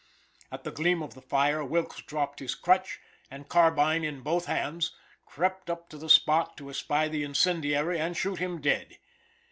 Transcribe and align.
At 0.51 0.63
the 0.63 0.71
gleam 0.71 1.03
of 1.03 1.13
the 1.13 1.21
fire 1.21 1.63
Wilkes 1.63 2.01
dropped 2.01 2.39
his 2.39 2.55
crutch, 2.55 2.99
and, 3.29 3.47
carbine 3.47 4.03
in 4.03 4.21
both 4.21 4.47
hands, 4.47 4.95
crept 5.27 5.69
up 5.69 5.89
to 5.89 5.97
the 5.99 6.09
spot 6.09 6.57
to 6.57 6.71
espy 6.71 7.07
the 7.07 7.21
incendiary 7.23 7.99
and 7.99 8.17
shoot 8.17 8.39
him 8.39 8.59
dead. 8.61 8.97